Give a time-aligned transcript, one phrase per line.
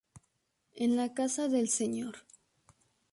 [0.77, 2.25] En la casa del Sr.